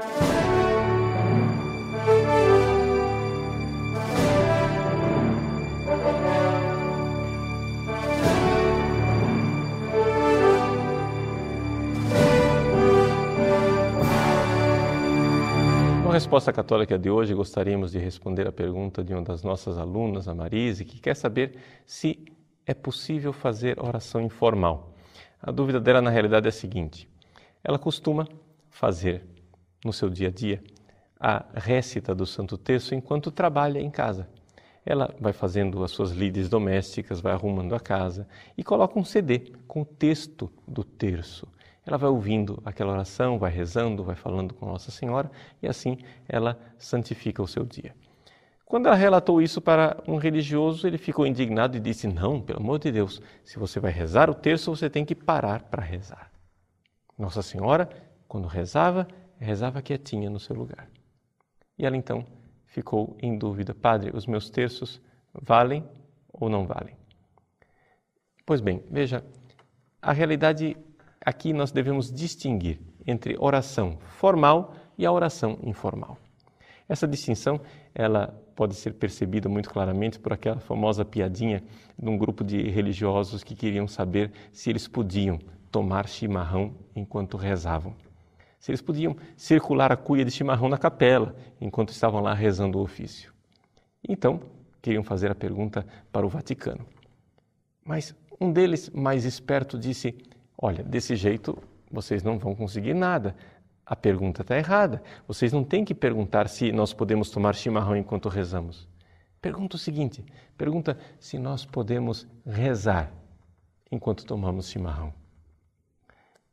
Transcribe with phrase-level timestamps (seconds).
[0.00, 0.06] Com
[16.08, 20.26] a resposta católica de hoje, gostaríamos de responder a pergunta de uma das nossas alunas,
[20.26, 22.24] a Marise, que quer saber se
[22.64, 24.94] é possível fazer oração informal.
[25.42, 27.06] A dúvida dela, na realidade, é a seguinte:
[27.62, 28.26] ela costuma
[28.70, 29.39] fazer
[29.84, 30.62] no seu dia a dia
[31.18, 34.28] a récita do Santo Terço enquanto trabalha em casa.
[34.86, 39.52] Ela vai fazendo as suas lides domésticas, vai arrumando a casa e coloca um CD
[39.68, 41.46] com o texto do terço
[41.86, 45.30] ela vai ouvindo aquela oração, vai rezando, vai falando com Nossa Senhora
[45.62, 47.94] e assim ela santifica o seu dia.
[48.64, 52.78] Quando ela relatou isso para um religioso, ele ficou indignado e disse: Não, pelo amor
[52.78, 56.30] de Deus, se você vai rezar o terço, você tem que parar para rezar.
[57.18, 57.88] Nossa Senhora,
[58.28, 59.08] quando rezava,
[59.44, 60.88] rezava quietinha no seu lugar.
[61.78, 62.24] E ela então
[62.66, 65.00] ficou em dúvida: Padre, os meus terços
[65.32, 65.84] valem
[66.32, 66.96] ou não valem?
[68.44, 69.24] Pois bem, veja,
[70.02, 70.76] a realidade
[71.24, 76.18] aqui nós devemos distinguir entre oração formal e a oração informal.
[76.88, 77.60] Essa distinção,
[77.94, 81.62] ela pode ser percebida muito claramente por aquela famosa piadinha
[81.96, 85.38] de um grupo de religiosos que queriam saber se eles podiam
[85.70, 87.94] tomar chimarrão enquanto rezavam.
[88.60, 92.82] Se eles podiam circular a cuia de chimarrão na capela enquanto estavam lá rezando o
[92.82, 93.32] ofício.
[94.06, 94.40] Então,
[94.82, 96.86] queriam fazer a pergunta para o Vaticano.
[97.82, 100.14] Mas um deles, mais esperto, disse:
[100.56, 101.56] Olha, desse jeito
[101.90, 103.34] vocês não vão conseguir nada.
[103.84, 105.02] A pergunta está errada.
[105.26, 108.86] Vocês não têm que perguntar se nós podemos tomar chimarrão enquanto rezamos.
[109.40, 110.22] Pergunta o seguinte:
[110.56, 113.10] pergunta se nós podemos rezar
[113.90, 115.14] enquanto tomamos chimarrão.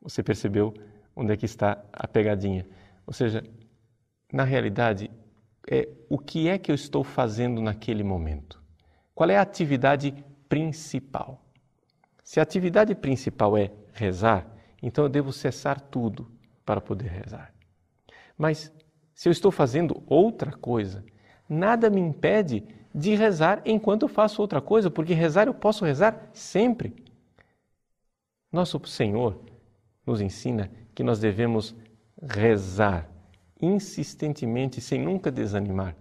[0.00, 0.72] Você percebeu
[1.18, 2.64] onde é que está a pegadinha?
[3.04, 3.42] Ou seja,
[4.32, 5.10] na realidade,
[5.68, 8.62] é o que é que eu estou fazendo naquele momento?
[9.14, 10.14] Qual é a atividade
[10.48, 11.44] principal?
[12.22, 14.46] Se a atividade principal é rezar,
[14.80, 16.30] então eu devo cessar tudo
[16.64, 17.52] para poder rezar.
[18.36, 18.72] Mas
[19.12, 21.04] se eu estou fazendo outra coisa,
[21.48, 22.64] nada me impede
[22.94, 26.94] de rezar enquanto eu faço outra coisa, porque rezar eu posso rezar sempre.
[28.52, 29.42] Nosso Senhor
[30.06, 31.76] nos ensina que nós devemos
[32.20, 33.08] rezar
[33.62, 35.94] insistentemente, sem nunca desanimar.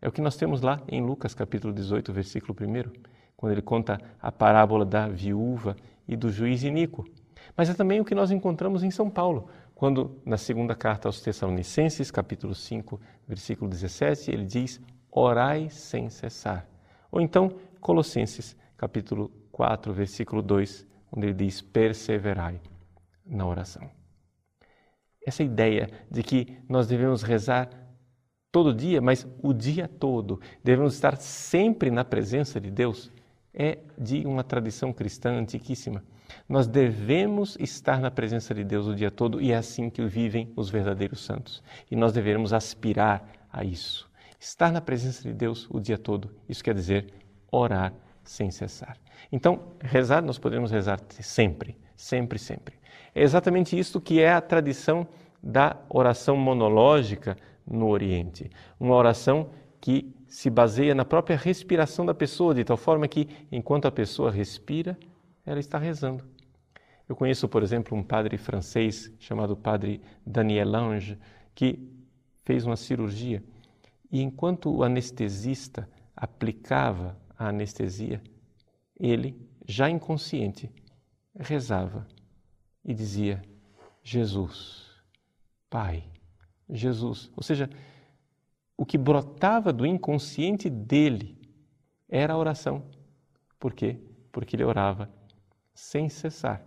[0.00, 2.90] É o que nós temos lá em Lucas capítulo 18, versículo 1,
[3.36, 5.76] quando ele conta a parábola da viúva
[6.08, 7.04] e do juiz iníquo.
[7.56, 11.20] Mas é também o que nós encontramos em São Paulo, quando na segunda carta aos
[11.20, 16.66] Tessalonicenses, capítulo 5, versículo 17, ele diz: "Orai sem cessar".
[17.12, 17.48] Ou então
[17.80, 22.60] Colossenses, capítulo 4, versículo 2, onde ele diz: "Perseverai
[23.24, 24.01] na oração".
[25.26, 27.68] Essa ideia de que nós devemos rezar
[28.50, 33.10] todo dia, mas o dia todo, devemos estar sempre na presença de Deus,
[33.54, 36.02] é de uma tradição cristã antiquíssima.
[36.48, 40.52] Nós devemos estar na presença de Deus o dia todo e é assim que vivem
[40.56, 41.62] os verdadeiros santos.
[41.90, 44.10] E nós devemos aspirar a isso.
[44.40, 47.12] Estar na presença de Deus o dia todo, isso quer dizer
[47.50, 47.92] orar
[48.24, 48.96] sem cessar.
[49.30, 52.74] Então, rezar, nós podemos rezar sempre, sempre, sempre.
[53.14, 55.06] É exatamente isso que é a tradição
[55.42, 57.36] da oração monológica
[57.66, 58.50] no Oriente.
[58.78, 59.50] Uma oração
[59.80, 64.30] que se baseia na própria respiração da pessoa, de tal forma que, enquanto a pessoa
[64.30, 64.96] respira,
[65.44, 66.24] ela está rezando.
[67.08, 71.18] Eu conheço, por exemplo, um padre francês chamado padre Daniel Lange,
[71.54, 71.78] que
[72.44, 73.42] fez uma cirurgia
[74.12, 78.20] e enquanto o anestesista aplicava a anestesia,
[79.00, 79.34] ele,
[79.66, 80.70] já inconsciente,
[81.34, 82.06] rezava
[82.84, 83.42] e dizia:
[84.02, 84.90] Jesus,
[85.68, 86.04] Pai,
[86.68, 87.30] Jesus.
[87.36, 87.68] Ou seja,
[88.76, 91.38] o que brotava do inconsciente dele
[92.08, 92.82] era a oração.
[93.58, 93.96] Por quê?
[94.30, 95.08] Porque ele orava
[95.74, 96.62] sem cessar.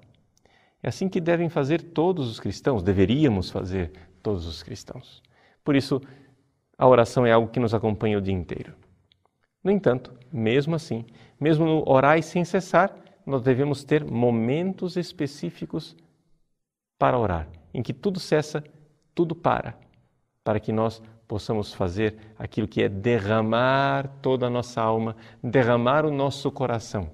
[0.81, 5.21] É assim que devem fazer todos os cristãos, deveríamos fazer todos os cristãos.
[5.63, 6.01] Por isso,
[6.77, 8.73] a oração é algo que nos acompanha o dia inteiro.
[9.63, 11.05] No entanto, mesmo assim,
[11.39, 12.95] mesmo no orar sem cessar,
[13.25, 15.95] nós devemos ter momentos específicos
[16.97, 18.63] para orar, em que tudo cessa,
[19.13, 19.77] tudo para,
[20.43, 26.11] para que nós possamos fazer aquilo que é derramar toda a nossa alma, derramar o
[26.11, 27.09] nosso coração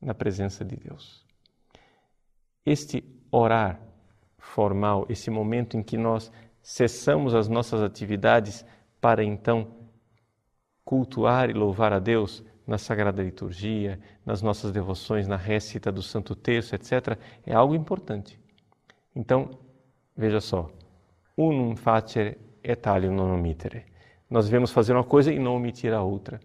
[0.00, 1.24] na presença de Deus.
[2.64, 3.80] Este orar
[4.38, 6.30] formal, esse momento em que nós
[6.62, 8.64] cessamos as nossas atividades
[9.00, 9.74] para então
[10.84, 16.34] cultuar e louvar a Deus na Sagrada Liturgia, nas nossas devoções, na récita do Santo
[16.34, 18.40] Terço, etc., é algo importante.
[19.14, 19.50] Então,
[20.16, 20.70] veja só,
[21.36, 23.84] unum facere et alium non omittere.
[24.28, 26.40] Nós devemos fazer uma coisa e não omitir a outra.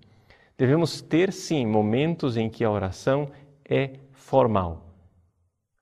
[0.57, 3.31] Devemos ter, sim, momentos em que a oração
[3.63, 4.85] é formal.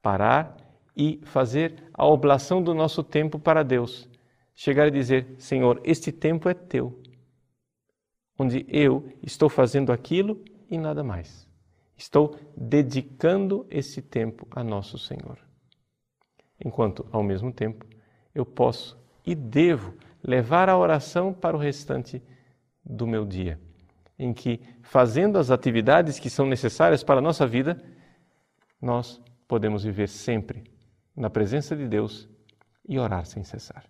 [0.01, 0.55] Parar
[0.95, 4.07] e fazer a oblação do nosso tempo para Deus.
[4.55, 7.01] Chegar e dizer: Senhor, este tempo é teu,
[8.37, 11.47] onde eu estou fazendo aquilo e nada mais.
[11.95, 15.46] Estou dedicando esse tempo a nosso Senhor.
[16.63, 17.85] Enquanto, ao mesmo tempo,
[18.33, 19.93] eu posso e devo
[20.23, 22.21] levar a oração para o restante
[22.83, 23.59] do meu dia,
[24.17, 27.81] em que, fazendo as atividades que são necessárias para a nossa vida,
[28.81, 30.63] nós podemos viver sempre
[31.15, 32.29] na presença de Deus
[32.87, 33.83] e orar sem cessar.